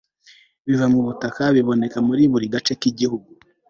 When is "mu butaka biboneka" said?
0.93-1.97